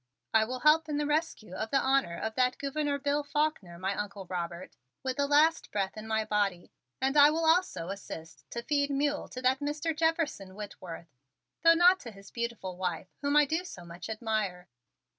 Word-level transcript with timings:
"I 0.33 0.45
will 0.45 0.61
help 0.61 0.89
in 0.89 0.97
the 0.97 1.05
rescue 1.05 1.53
of 1.53 1.69
the 1.69 1.77
honor 1.77 2.17
of 2.17 2.33
that 2.33 2.57
Gouverneur 2.57 2.97
Bill 2.97 3.21
Faulkner, 3.23 3.77
my 3.77 3.93
Uncle 3.93 4.25
Robert, 4.25 4.75
with 5.03 5.17
the 5.17 5.27
last 5.27 5.69
breath 5.71 5.95
in 5.95 6.07
my 6.07 6.25
body, 6.25 6.71
and 6.99 7.15
I 7.15 7.29
will 7.29 7.45
also 7.45 7.89
assist 7.89 8.49
to 8.49 8.63
feed 8.63 8.89
mule 8.89 9.27
to 9.27 9.43
that 9.43 9.59
Mr. 9.59 9.95
Jefferson 9.95 10.55
Whitworth, 10.55 11.13
though 11.61 11.75
not 11.75 11.99
to 11.99 12.09
his 12.11 12.31
beautiful 12.31 12.77
wife 12.77 13.09
whom 13.21 13.35
I 13.35 13.45
do 13.45 13.63
so 13.63 13.85
much 13.85 14.09
admire." 14.09 14.69